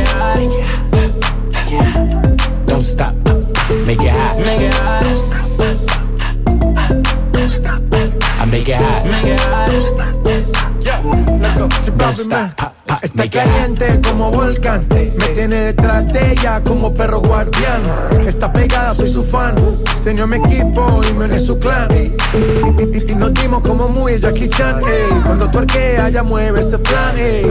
Está 13.23 13.43
caliente 13.43 14.01
como 14.01 14.31
volcán. 14.31 14.87
Me 14.89 15.27
tiene 15.35 15.55
detrás 15.55 16.11
de 16.11 16.31
ella 16.31 16.59
como 16.63 16.91
perro 16.91 17.21
guardián. 17.21 17.81
Está 18.25 18.51
pegada, 18.51 18.95
soy 18.95 19.13
su 19.13 19.21
fan. 19.21 19.55
Señor 20.03 20.27
mi 20.27 20.37
equipo 20.37 21.01
y 21.07 21.13
me 21.13 21.25
uní 21.25 21.39
su 21.39 21.59
clan. 21.59 21.87
Y, 21.95 23.13
nos 23.13 23.33
dimos 23.35 23.61
como 23.61 23.87
muy 23.87 24.19
Jackie 24.19 24.49
Chan. 24.49 24.79
ey. 24.79 25.21
Cuando 25.23 25.47
tuerquea, 25.51 26.09
ya 26.09 26.23
mueve 26.23 26.61
ese 26.61 26.79
plan. 26.79 27.15
ey. 27.15 27.43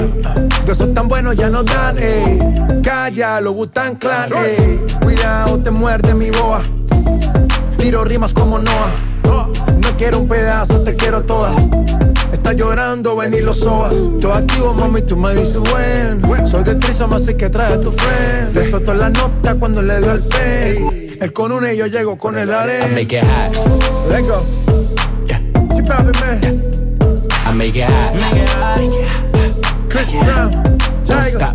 De 0.67 0.73
esos 0.73 0.93
tan 0.93 1.07
buenos 1.07 1.37
ya 1.37 1.49
no 1.51 1.63
dan. 1.63 1.99
ey. 1.99 2.39
Calla, 2.83 3.41
lo 3.41 3.53
Butan 3.53 3.95
Clan. 3.95 4.29
ey. 4.45 4.81
Cuidado, 5.03 5.61
te 5.61 5.71
muerde 5.71 6.15
mi 6.15 6.31
boa. 6.31 6.61
Tiro 7.79 8.03
rimas 8.05 8.33
como 8.33 8.59
Noah. 8.59 8.93
No 9.25 9.97
quiero 9.97 10.19
un 10.19 10.27
pedazo, 10.27 10.83
te 10.83 10.97
quiero 10.97 11.23
toda. 11.23 11.55
Está 12.51 12.65
llorando, 12.65 13.15
ven 13.15 13.33
y 13.33 13.41
lo 13.43 13.55
sobas. 13.55 13.95
Yo 14.19 14.35
activo, 14.35 14.75
mami, 14.75 15.03
tú 15.03 15.17
me 15.17 15.33
dices 15.35 15.61
buen. 15.71 16.49
Soy 16.49 16.65
de 16.65 16.75
Trisoma, 16.75 17.15
así 17.15 17.35
que 17.35 17.49
trae 17.49 17.75
a 17.75 17.81
tu 17.81 17.93
friend. 17.93 18.57
Explotó 18.57 18.93
la 18.93 19.09
nota 19.09 19.55
cuando 19.55 19.81
le 19.81 20.01
dio 20.01 20.13
el 20.13 20.21
pen. 20.21 21.19
Él 21.21 21.33
con 21.33 21.53
una 21.53 21.73
y 21.73 21.77
yo 21.77 21.87
llego 21.87 22.19
con 22.19 22.37
el 22.37 22.49
I 22.49 22.53
arena. 22.53 22.87
make 22.89 23.17
it 23.17 23.25
hot. 23.25 23.55
Let's 24.11 24.27
go. 24.27 24.41
Chip 25.77 25.91
out, 25.91 26.21
man. 26.21 26.73
I 27.47 27.55
make 27.55 27.77
it 27.77 27.89
hot. 27.89 28.15
Make 28.15 28.43
it 28.43 28.49
hot. 28.49 28.81
Chris 29.89 30.13
Brown. 30.13 30.51
Don't 30.51 31.07
Tiger. 31.07 31.31
stop. 31.31 31.55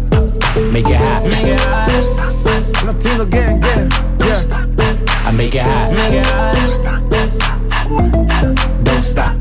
Make 0.71 0.89
it 0.89 0.95
hot. 0.95 1.23
Make 1.25 1.45
it 1.45 1.59
hot. 1.59 2.85
Latino 2.85 3.25
gang, 3.25 3.59
gang. 3.59 3.91
Yeah. 4.21 5.27
I 5.27 5.31
make 5.31 5.55
it 5.55 5.61
hot. 5.61 5.91
Make 5.91 6.13
it 6.13 6.25
hot. 6.25 7.64
Don't 7.85 9.01
stop. 9.01 9.35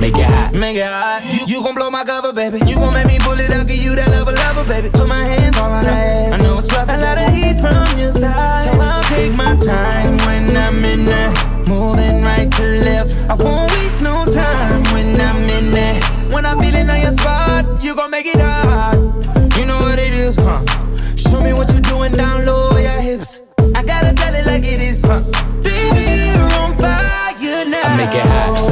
Make 0.00 0.16
it 0.16 0.26
hot. 0.26 0.54
Make 0.54 0.76
it 0.76 0.86
hot. 0.86 1.22
You 1.48 1.62
gon' 1.62 1.74
blow 1.74 1.90
my 1.90 2.04
cover, 2.04 2.32
baby. 2.32 2.58
You 2.66 2.76
gon' 2.76 2.94
make 2.94 3.08
me 3.08 3.16
it 3.16 3.52
out, 3.52 3.66
give 3.66 3.82
you 3.82 3.94
that 3.96 4.08
level, 4.10 4.32
level, 4.32 4.64
baby. 4.64 4.88
Put 4.90 5.08
my 5.08 5.24
hands 5.24 5.58
all 5.58 5.70
on 5.70 5.84
her 5.84 5.90
ass. 5.90 6.32
I 6.32 6.36
know 6.38 6.54
it's 6.58 6.72
rough. 6.72 6.88
A 6.88 6.98
lot 6.98 7.18
of 7.18 7.34
heat 7.34 7.58
from 7.58 7.98
your 7.98 8.12
thighs. 8.12 8.64
So 8.64 8.78
I'll 8.78 9.02
take 9.10 9.34
my 9.36 9.56
time 9.56 10.16
when 10.26 10.56
I'm 10.56 10.84
in 10.84 11.04
there. 11.06 11.32
Moving 11.66 12.22
right 12.22 12.50
to 12.50 12.62
left. 12.86 13.10
I 13.30 13.34
won't 13.34 13.70
waste 13.72 14.00
no 14.00 14.24
time 14.30 14.82
when 14.94 15.20
I'm 15.20 15.42
in 15.42 15.70
there. 15.72 16.00
When 16.32 16.46
I'm 16.46 16.60
feeling 16.60 16.88
on 16.88 17.00
your 17.00 17.12
spot, 17.12 17.82
you 17.82 17.96
gon' 17.96 18.10
make 18.10 18.26
it 18.26 18.38
hot. 18.38 18.94
You 19.58 19.66
know 19.66 19.78
what 19.78 19.98
it 19.98 20.12
is, 20.12 20.36
huh? 20.38 20.81
Make 28.04 28.16
it 28.16 28.26
hot. 28.26 28.71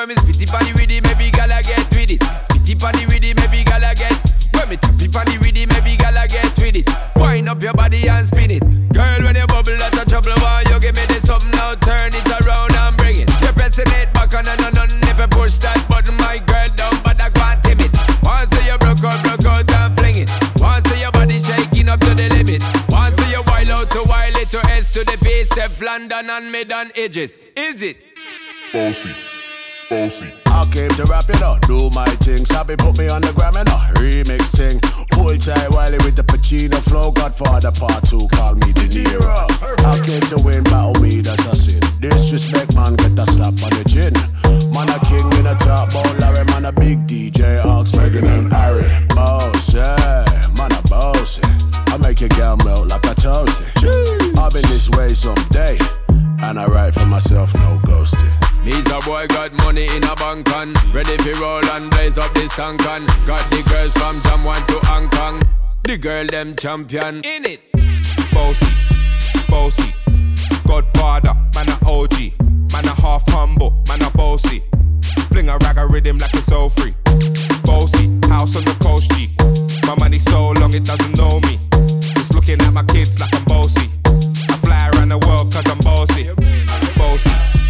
When 0.00 0.08
me 0.08 0.14
spitty 0.16 0.48
panny 0.48 0.72
with 0.72 0.90
it, 0.90 1.04
maybe 1.04 1.30
gala 1.30 1.60
get 1.60 1.84
with 1.92 2.10
it. 2.10 2.20
Spitty 2.48 2.72
panny 2.80 3.04
with 3.04 3.20
it, 3.20 3.36
maybe 3.36 3.64
gala 3.64 3.92
get. 3.92 4.16
When 4.56 4.68
me 4.72 4.76
tappy 4.76 5.08
panny 5.08 5.36
with 5.36 5.56
it, 5.56 5.68
maybe 5.68 5.96
gala 5.96 6.24
get 6.24 6.56
with 6.56 6.76
it. 6.76 6.88
Wind 7.16 7.48
up 7.48 7.60
your 7.60 7.74
body 7.74 8.08
and 8.08 8.26
spin 8.26 8.50
it. 8.50 8.64
Girl, 8.96 9.20
when 9.20 9.36
you 9.36 9.46
bubble, 9.46 9.76
that's 9.76 9.98
a 9.98 10.04
trouble. 10.08 10.32
Why 10.40 10.64
you 10.72 10.80
give 10.80 10.96
me 10.96 11.04
this 11.12 11.28
something 11.28 11.50
now? 11.52 11.74
Turn 11.76 12.16
it 12.16 12.24
around 12.40 12.72
and 12.72 12.96
bring 12.96 13.20
it. 13.20 13.28
You're 13.44 13.52
pressing 13.52 13.92
it 14.00 14.08
back 14.14 14.32
on 14.32 14.48
and 14.48 14.72
on 14.72 14.88
and 14.88 15.04
you 15.04 15.28
push 15.28 15.60
that 15.60 15.76
button, 15.88 16.16
my 16.16 16.40
girl 16.48 16.68
down, 16.80 16.96
but 17.04 17.20
I 17.20 17.28
can't 17.28 17.60
tame 17.60 17.84
it. 17.84 17.92
Once 18.24 18.56
you 18.64 18.76
broke 18.80 19.04
out, 19.04 19.20
broke 19.20 19.44
out 19.44 19.68
and 19.68 19.92
fling 20.00 20.24
it. 20.24 20.30
Once 20.56 20.88
your 20.96 21.12
body 21.12 21.44
shaking 21.44 21.92
up 21.92 22.00
to 22.00 22.14
the 22.16 22.28
limit. 22.32 22.64
Once 22.88 23.20
you 23.28 23.42
wild 23.52 23.68
out 23.68 23.90
to 23.92 24.00
wild 24.08 24.36
it 24.40 24.48
to 24.48 24.60
S 24.72 24.92
to 24.96 25.04
the 25.04 25.18
base, 25.20 25.52
London 25.82 26.30
and 26.30 26.50
mid 26.50 26.72
and 26.72 26.90
edges. 26.96 27.32
Is 27.56 27.82
it? 27.82 27.96
Bossy, 28.72 29.12
bossy. 29.90 30.32
I 30.46 30.64
came 30.72 30.88
to 30.90 31.04
rap 31.06 31.28
it 31.28 31.42
up, 31.42 31.60
do 31.66 31.90
my 31.90 32.06
thing. 32.22 32.46
Sabi 32.46 32.76
put 32.76 32.96
me 32.96 33.08
on 33.08 33.20
the 33.20 33.32
gram 33.34 33.56
and 33.56 33.68
a 33.68 33.78
remix 33.98 34.54
thing. 34.54 34.80
Hold 35.18 35.42
tight 35.42 35.68
Wiley 35.70 35.98
with 36.06 36.16
the 36.16 36.22
Pacino 36.22 36.78
flow. 36.78 37.10
Godfather 37.10 37.72
part 37.72 38.04
two, 38.06 38.26
call 38.32 38.54
me 38.54 38.72
De 38.72 38.86
Niro. 38.88 39.50
I 39.84 39.98
came 40.06 40.22
to 40.30 40.38
win, 40.42 40.62
battle 40.64 40.94
me, 41.02 41.20
that's 41.20 41.44
a 41.44 41.56
sin. 41.56 41.82
Disrespect, 42.00 42.74
man, 42.74 42.94
get 42.94 43.18
a 43.18 43.26
slap 43.26 43.58
on 43.66 43.74
the 43.74 43.84
chin. 43.90 44.14
Man, 44.72 44.88
a 44.88 44.98
king 45.10 45.26
in 45.38 45.46
a 45.50 45.54
top, 45.58 45.92
ball 45.92 46.06
Larry, 46.22 46.44
man, 46.46 46.64
a 46.64 46.72
big 46.72 47.06
DJ, 47.06 47.62
Ox, 47.64 47.92
Megan 47.92 48.24
and 48.24 48.52
Harry. 48.52 48.86
Boss, 49.08 49.74
yeah, 49.74 50.24
man, 50.56 50.72
a 50.72 50.82
boss. 50.88 51.40
I 51.90 51.96
make 51.98 52.20
your 52.20 52.30
girl 52.30 52.56
melt 52.64 52.88
like 52.88 53.04
a 53.04 53.14
toasty. 53.18 54.38
I've 54.38 54.52
been 54.52 54.62
this 54.70 54.88
way 54.90 55.12
someday, 55.14 55.76
and 56.46 56.58
I 56.58 56.66
write 56.66 56.94
for 56.94 57.06
myself, 57.06 57.54
no 57.54 57.80
ghosting. 57.82 58.49
Needs 58.64 58.90
a 58.90 59.00
boy 59.00 59.26
got 59.28 59.52
money 59.64 59.86
in 59.86 60.04
a 60.04 60.14
bank 60.16 60.52
on. 60.54 60.74
Ready 60.92 61.16
for 61.18 61.40
roll 61.40 61.64
and 61.70 61.90
blaze 61.90 62.18
up 62.18 62.32
this 62.34 62.54
tank 62.54 62.86
on. 62.86 63.06
Got 63.26 63.48
the 63.50 63.62
girls 63.70 63.92
from 63.94 64.16
Jamwan 64.16 64.66
to 64.66 64.86
Hong 64.86 65.08
Kong. 65.10 65.42
The 65.84 65.96
girl 65.96 66.26
them 66.26 66.54
champion 66.56 67.24
in 67.24 67.46
it. 67.46 67.60
Bossy, 68.32 68.72
bossy, 69.48 69.94
Godfather, 70.66 71.34
man 71.54 71.68
a 71.68 71.78
OG, 71.88 72.38
man 72.72 72.84
a 72.84 72.94
half 73.00 73.24
humble, 73.28 73.82
man 73.88 74.02
a 74.02 74.10
bossy. 74.10 74.62
Fling 75.32 75.48
a 75.48 75.56
rag 75.58 75.78
a 75.78 75.86
rhythm 75.86 76.18
like 76.18 76.34
it's 76.34 76.52
all 76.52 76.68
free. 76.68 76.94
Bossy, 77.64 78.06
house 78.28 78.56
on 78.56 78.64
the 78.64 78.76
coast 78.82 79.10
G. 79.12 79.30
My 79.86 79.94
money 79.96 80.18
so 80.18 80.50
long 80.60 80.74
it 80.74 80.84
doesn't 80.84 81.16
know 81.16 81.40
me. 81.40 81.58
It's 82.20 82.32
looking 82.34 82.60
at 82.60 82.72
my 82.72 82.84
kids 82.84 83.18
like 83.20 83.34
I'm 83.34 83.44
bossy. 83.44 83.88
I 84.04 84.56
fly 84.58 84.90
around 84.94 85.08
the 85.08 85.18
world 85.26 85.52
cause 85.52 85.66
I'm 85.66 85.78
bossy. 85.78 86.28
Bossy 86.98 87.69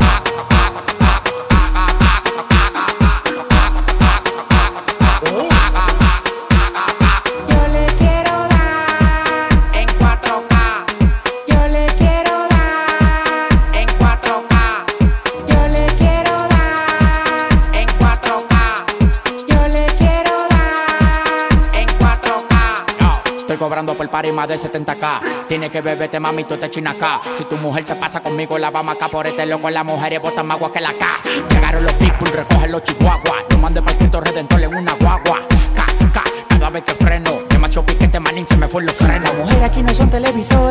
Por 23.95 24.09
par 24.09 24.25
y 24.25 24.31
más 24.31 24.47
de 24.47 24.55
70k. 24.55 25.47
Tienes 25.47 25.69
que 25.71 25.81
beberte, 25.81 26.19
mami, 26.19 26.43
tú 26.45 26.57
te 26.57 26.69
chinas 26.69 26.95
acá. 26.95 27.21
Si 27.33 27.43
tu 27.43 27.57
mujer 27.57 27.85
se 27.85 27.95
pasa 27.95 28.21
conmigo, 28.21 28.57
la 28.57 28.71
vamos 28.71 28.95
acá 28.95 29.07
por 29.09 29.27
este 29.27 29.45
loco. 29.45 29.69
Las 29.69 29.85
mujeres 29.85 30.21
botan 30.21 30.47
más 30.47 30.57
agua 30.57 30.71
que 30.71 30.79
la 30.79 30.93
K. 30.93 31.05
Llegaron 31.49 31.83
los 31.83 31.93
people, 31.93 32.31
recogen 32.31 32.71
los 32.71 32.83
chihuahuas. 32.83 33.43
No 33.49 33.57
mande 33.57 33.81
para 33.81 33.97
Cristo 33.97 34.21
Redentor 34.21 34.63
en 34.63 34.75
una 34.75 34.93
guagua. 34.93 35.39
K, 35.75 35.85
K, 36.13 36.23
cada 36.49 36.69
vez 36.69 36.83
que 36.83 36.93
freno. 36.93 37.31
Demasiado 37.49 37.85
piquete, 37.85 38.19
manín, 38.19 38.47
se 38.47 38.55
me 38.55 38.67
fue 38.67 38.83
los 38.83 38.95
frenos. 38.95 39.23
Las 39.23 39.37
mujeres 39.37 39.63
aquí 39.63 39.83
no 39.83 39.93
son 39.93 40.09
televisores 40.09 40.70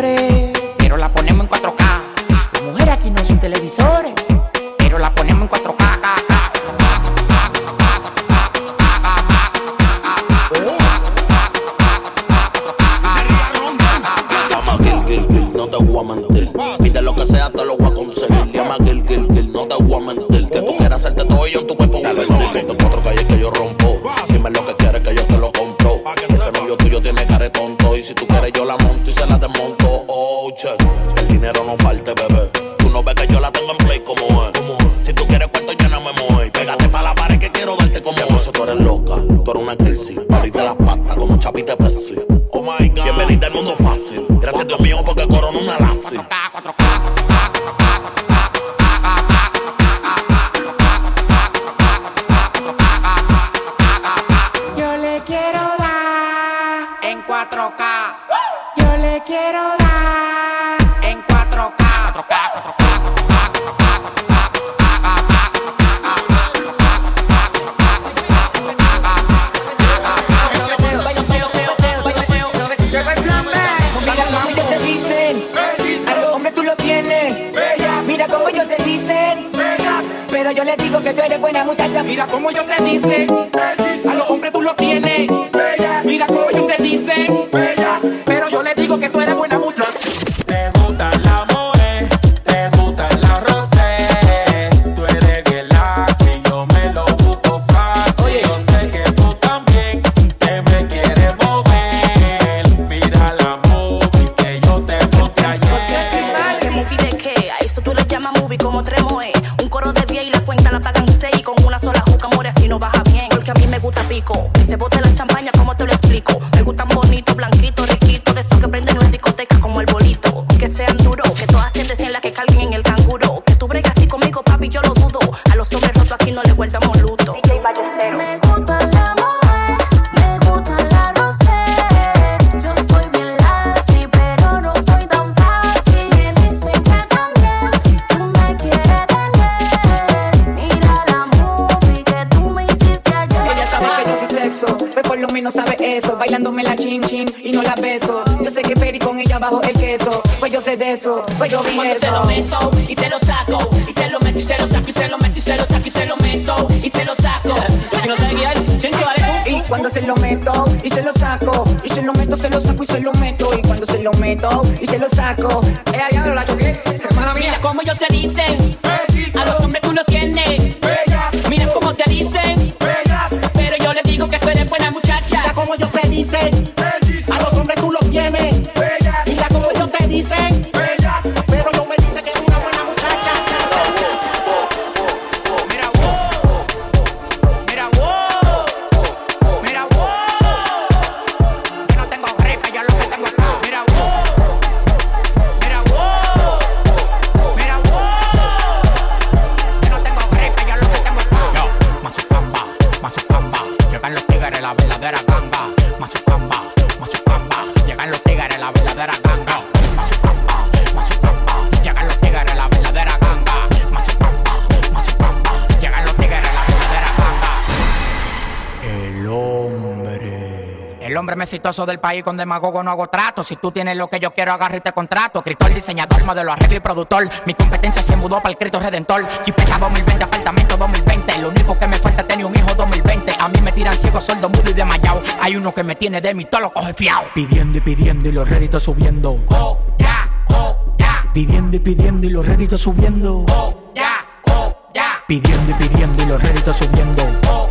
exitoso 221.50 221.84
del 221.84 221.98
país 221.98 222.22
con 222.22 222.36
demagogo 222.36 222.80
no 222.84 222.92
hago 222.92 223.08
trato. 223.08 223.42
Si 223.42 223.56
tú 223.56 223.72
tienes 223.72 223.96
lo 223.96 224.08
que 224.08 224.20
yo 224.20 224.30
quiero, 224.30 224.52
agarra 224.52 224.76
y 224.76 224.80
te 224.80 224.92
contrato. 224.92 225.40
Escritor, 225.40 225.74
diseñador, 225.74 226.24
modelo, 226.24 226.52
arreglo 226.52 226.76
y 226.76 226.80
productor. 226.80 227.28
Mi 227.44 227.54
competencia 227.54 228.02
se 228.04 228.14
mudó 228.14 228.36
para 228.36 228.50
el 228.50 228.56
Cristo 228.56 228.78
Redentor. 228.78 229.26
Jipeta 229.44 229.76
2020, 229.78 230.24
apartamento 230.24 230.76
2020. 230.76 231.38
Lo 231.38 231.48
único 231.48 231.76
que 231.76 231.88
me 231.88 231.98
falta 231.98 232.22
es 232.22 232.28
tener 232.28 232.46
un 232.46 232.56
hijo 232.56 232.72
2020. 232.76 233.34
A 233.36 233.48
mí 233.48 233.60
me 233.62 233.72
tiran 233.72 233.94
ciego, 233.94 234.20
soldo, 234.20 234.48
mudo 234.48 234.70
y 234.70 234.74
desmayado. 234.74 235.22
Hay 235.40 235.56
uno 235.56 235.74
que 235.74 235.82
me 235.82 235.96
tiene 235.96 236.20
de 236.20 236.34
mí, 236.34 236.44
todo 236.44 236.60
lo 236.60 236.72
coge 236.72 236.94
fiao. 236.94 237.24
Pidiendo 237.34 237.78
y 237.78 237.80
pidiendo 237.80 238.28
y 238.28 238.32
los 238.32 238.48
réditos 238.48 238.84
subiendo. 238.84 239.44
Oh, 239.48 239.80
ya, 239.98 240.06
yeah, 240.06 240.56
oh, 240.56 240.94
ya. 240.98 241.06
Yeah. 241.06 241.32
Pidiendo 241.32 241.76
y 241.76 241.80
pidiendo 241.80 242.26
y 242.28 242.30
los 242.30 242.46
réditos 242.46 242.80
subiendo. 242.80 243.44
Oh, 243.48 243.92
ya, 243.96 244.02
yeah, 244.02 244.54
oh, 244.54 244.76
ya. 244.94 245.24
Pidiendo 245.26 245.72
y 245.72 245.74
pidiendo 245.74 246.22
y 246.22 246.26
los 246.26 246.40
réditos 246.40 246.76
subiendo. 246.76 247.26
Oh, 247.48 247.68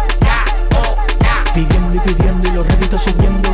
Pidiendo 1.53 1.95
y 1.95 1.99
pidiendo 1.99 2.47
y 2.47 2.51
los 2.51 2.67
réditos 2.67 3.01
subiendo. 3.03 3.49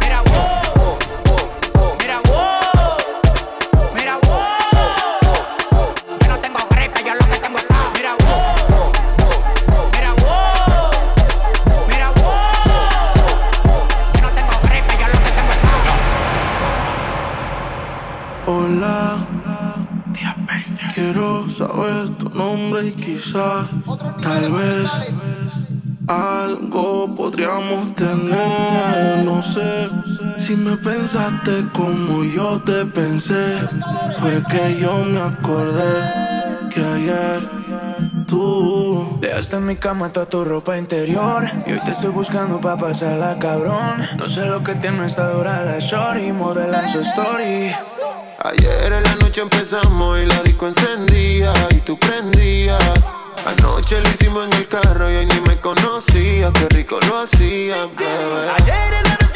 Mira, 0.00 0.22
wow. 0.26 0.98
Mira, 2.00 2.20
wow. 2.22 2.96
Mira, 3.94 4.16
wow. 4.22 4.48
Yo 6.20 6.28
no 6.28 6.38
tengo 6.40 6.58
gripe, 6.70 7.04
yo 7.06 7.14
lo 7.14 7.26
que 7.28 7.38
tengo 7.38 7.58
es. 7.58 7.66
Mira, 7.94 8.14
wow. 8.16 8.90
Mira, 9.92 10.12
wow. 10.14 10.90
Mira, 11.88 12.10
wow. 12.10 12.62
Yo 14.14 14.20
no 14.22 14.30
tengo 14.30 14.54
gripe, 14.62 14.92
yo 14.98 15.06
lo 15.06 15.18
que 15.24 15.30
tengo 15.30 15.52
es 15.52 15.58
paz. 15.62 15.86
Hola. 18.46 18.96
Quiero 20.94 21.48
saber 21.48 22.08
tu 22.18 22.28
nombre 22.30 22.86
y 22.88 22.92
quizás, 22.92 23.66
tal 24.20 24.50
vez 24.50 24.90
algo 26.08 27.14
podríamos 27.14 27.94
tener, 27.94 29.24
no 29.24 29.42
sé. 29.42 29.90
Si 30.38 30.56
me 30.56 30.74
pensaste 30.78 31.66
como 31.74 32.24
yo 32.24 32.62
te 32.62 32.86
pensé, 32.86 33.58
fue 34.18 34.42
que 34.50 34.80
yo 34.80 35.04
me 35.04 35.20
acordé 35.20 36.70
que 36.70 36.80
ayer 36.82 37.40
tú 38.26 39.18
dejaste 39.20 39.56
en 39.56 39.66
mi 39.66 39.76
cama 39.76 40.10
toda 40.10 40.24
tu 40.24 40.46
ropa 40.46 40.78
interior 40.78 41.44
y 41.66 41.72
hoy 41.72 41.80
te 41.80 41.90
estoy 41.90 42.10
buscando 42.10 42.58
pa 42.58 42.78
pasarla 42.78 43.36
cabrón. 43.38 44.06
No 44.16 44.30
sé 44.30 44.46
lo 44.46 44.64
que 44.64 44.76
tiene 44.76 45.04
esta 45.04 45.30
dura 45.32 45.62
la 45.66 45.78
shorty, 45.78 46.32
modelan 46.32 46.90
su 46.90 47.00
story. 47.00 47.70
Ayer 48.44 48.92
en 48.94 49.02
la 49.02 49.14
noche 49.16 49.42
empezamos 49.42 50.20
y 50.20 50.24
la 50.24 50.42
disco 50.42 50.68
encendía 50.68 51.52
y 51.70 51.80
tú 51.80 51.98
prendías. 51.98 53.07
Anoche 53.48 53.98
lo 54.02 54.08
hicimos 54.10 54.46
en 54.46 54.52
el 54.52 54.68
carro 54.68 55.10
y 55.10 55.16
hoy 55.16 55.26
ni 55.26 55.40
me 55.40 55.58
conocía. 55.58 56.52
Qué 56.52 56.68
rico 56.68 56.98
lo 57.08 57.20
hacía, 57.20 57.86
bebé. 57.96 58.50
Ayer 58.58 58.92
en 58.92 59.04
la 59.04 59.27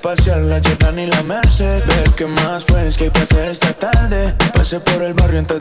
pasear 0.00 0.38
la 0.42 0.60
Jordan 0.62 0.98
y 0.98 1.06
la 1.06 1.22
Merced 1.22 1.84
Ver 1.86 2.10
qué 2.16 2.26
más 2.26 2.64
pues 2.64 2.96
que 2.96 3.04
hay 3.04 3.50
esta 3.50 3.72
tarde. 3.72 4.34
Pasé 4.52 4.80
por 4.80 5.02
el 5.02 5.14
barrio 5.14 5.38
antes 5.38 5.59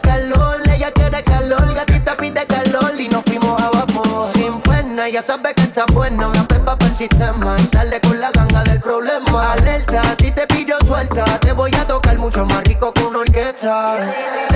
calor, 0.00 0.60
ella 0.74 0.90
quiere 0.92 1.22
calor, 1.22 1.74
gatita 1.74 2.16
pide 2.16 2.46
calor 2.46 2.92
y 2.98 3.08
nos 3.08 3.22
fuimos 3.24 3.60
a 3.60 3.70
vapor. 3.70 4.30
Sin 4.32 4.60
pena, 4.60 5.08
ella 5.08 5.22
sabe 5.22 5.54
que 5.54 5.62
está 5.62 5.86
buena, 5.86 6.28
una 6.28 6.46
pepa 6.46 6.76
para 6.76 6.90
el 6.90 6.96
sistema 6.96 7.56
y 7.58 7.66
sale 7.66 8.00
con 8.00 8.20
la 8.20 8.30
ganga 8.30 8.62
del 8.64 8.80
problema. 8.80 9.52
Alerta, 9.52 10.02
si 10.20 10.30
te 10.30 10.46
pillo 10.46 10.76
suelta, 10.86 11.24
te 11.40 11.52
voy 11.52 11.74
a 11.74 11.86
tocar 11.86 12.18
mucho 12.18 12.44
más 12.46 12.64
rico 12.64 12.92
que 12.92 13.02
una 13.02 13.18
orquesta. 13.20 14.47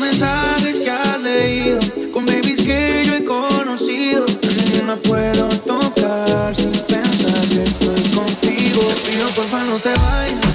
mensajes 0.00 0.78
que 0.78 0.90
has 0.90 1.20
leído, 1.20 1.78
con 2.12 2.24
babies 2.24 2.62
que 2.62 3.04
yo 3.06 3.14
he 3.14 3.24
conocido. 3.24 4.24
Yo 4.74 4.84
no 4.86 4.96
puedo 5.02 5.48
tocar 5.48 6.56
sin 6.56 6.70
pensar 6.70 7.48
que 7.48 7.62
estoy 7.62 8.02
contigo. 8.14 8.80
Te 8.80 9.10
pido 9.10 9.28
porfa 9.28 9.64
no 9.64 9.76
te 9.76 9.90
vayas. 9.90 10.49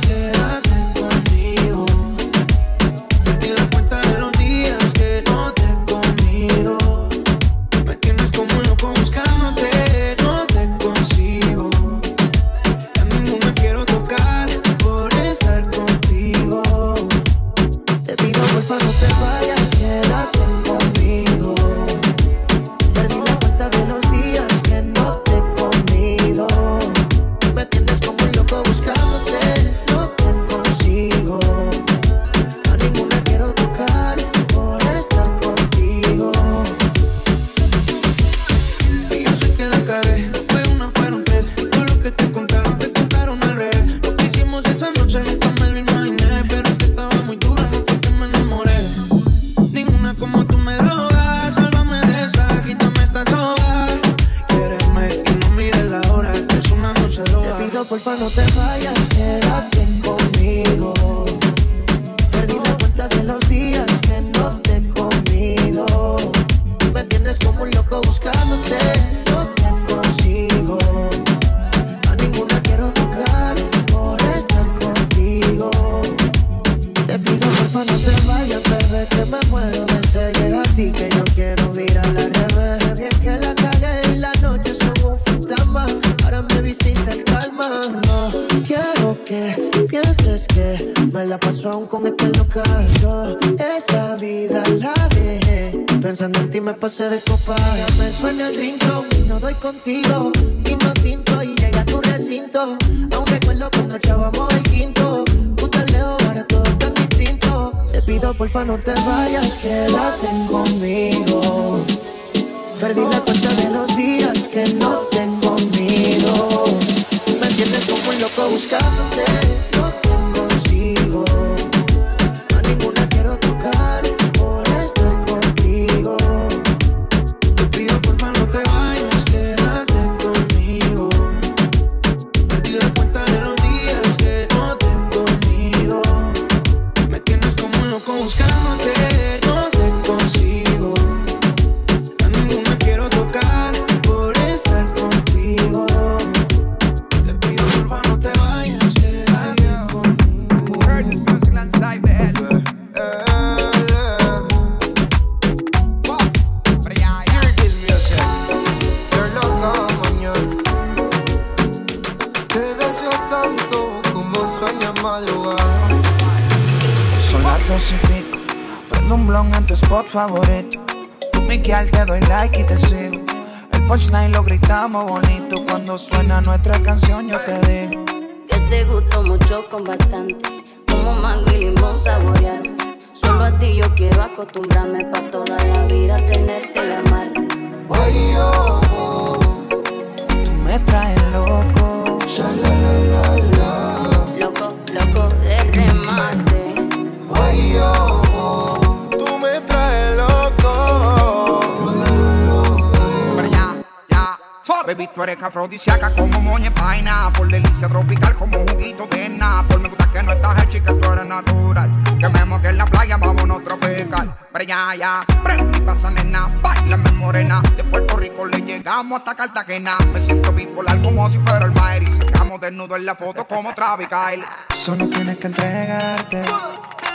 Solo 224.73 225.07
tienes 225.10 225.38
que 225.38 225.47
entregarte. 225.47 226.43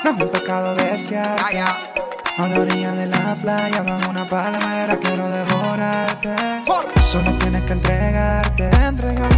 No 0.05 0.11
es 0.11 0.23
un 0.23 0.29
pecado 0.29 0.75
desear. 0.75 1.39
A 2.37 2.49
la 2.49 2.61
orilla 2.61 2.93
de 2.93 3.07
la 3.07 3.35
playa, 3.35 3.83
bajo 3.83 4.11
una 4.11 4.29
palmera, 4.29 4.99
quiero 4.99 5.29
devorarte. 5.31 6.37
Solo 7.01 7.33
tienes 7.39 7.65
que 7.65 7.73
entregarte. 7.73 8.71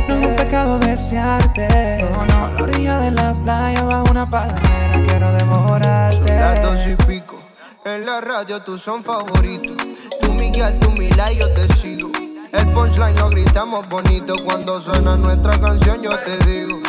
No 0.08 0.14
es 0.14 0.26
un 0.26 0.36
pecado 0.36 0.78
desearte. 0.80 1.98
No, 2.02 2.26
no, 2.26 2.46
a 2.46 2.50
la 2.50 2.62
orilla 2.62 2.98
de 2.98 3.10
la 3.12 3.34
playa, 3.34 3.82
bajo 3.84 4.10
una 4.10 4.28
palmera, 4.28 5.02
quiero 5.06 5.32
devorarte. 5.32 6.26
Son 6.26 6.40
las 6.40 6.62
dos 6.62 6.86
y 6.86 6.96
pico. 7.06 7.40
En 7.84 8.04
la 8.04 8.20
radio 8.20 8.62
tú 8.62 8.76
son 8.78 9.04
favoritos. 9.04 9.76
Tú 10.20 10.32
Miguel, 10.34 10.78
tú 10.80 10.90
Mila 10.90 11.32
y 11.32 11.38
yo 11.38 11.52
te 11.54 11.72
sigo. 11.74 12.10
El 12.52 12.72
punchline 12.72 13.16
lo 13.16 13.28
gritamos 13.30 13.88
bonito. 13.88 14.34
Cuando 14.44 14.80
suena 14.80 15.16
nuestra 15.16 15.58
canción, 15.60 16.02
yo 16.02 16.18
te 16.18 16.36
digo 16.46 16.81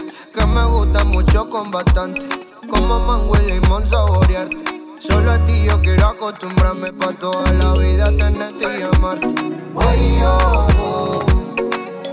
me 0.54 0.66
gusta 0.66 1.04
mucho 1.04 1.50
con 1.50 1.72
bastante. 1.72 2.22
Como 2.70 3.00
mango 3.00 3.36
y 3.42 3.52
limón 3.52 3.86
saborearte. 3.86 4.58
Solo 5.00 5.32
a 5.32 5.46
ti 5.46 5.64
yo 5.66 5.82
quiero 5.82 6.08
acostumbrarme 6.08 6.94
pa' 6.94 7.14
toda 7.14 7.52
la 7.54 7.74
vida 7.74 8.06
tenerte 8.18 8.80
y 8.80 8.82
amarte. 8.84 9.28
Ay, 9.76 10.22
oh, 10.26 11.20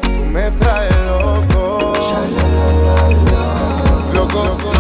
tú 0.03 0.25
me 0.33 0.51
traes 0.53 0.97
loco. 1.07 1.93
Loco. 4.13 4.45
loco. 4.45 4.80